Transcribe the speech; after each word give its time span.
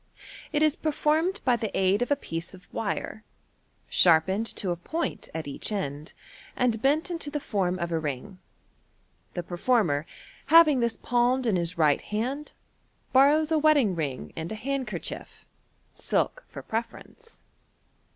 It 0.51 0.63
is 0.63 0.75
performed 0.75 1.41
by 1.45 1.55
the 1.57 1.69
aid 1.77 2.01
of 2.01 2.09
a 2.09 2.15
piece 2.15 2.55
of 2.55 2.65
wire, 2.73 3.23
sharpened 3.87 4.47
to 4.55 4.71
a 4.71 4.75
point 4.75 5.29
at 5.31 5.45
°ach 5.45 5.71
end, 5.71 6.13
and 6.55 6.81
bent 6.81 7.11
into 7.11 7.29
the 7.29 7.39
form 7.39 7.77
of 7.77 7.91
a 7.91 7.99
ring. 7.99 8.39
The 9.35 9.43
performer, 9.43 10.07
having 10.47 10.79
this 10.79 10.97
palmed 10.97 11.45
in 11.45 11.55
his 11.55 11.77
right 11.77 12.01
hand, 12.01 12.53
borrows 13.13 13.51
a 13.51 13.59
wedding 13.59 13.93
ring 13.95 14.33
and 14.35 14.51
a 14.51 14.55
hand 14.55 14.87
cerchief 14.87 15.45
(silk 15.93 16.45
for 16.49 16.63
preference). 16.63 17.41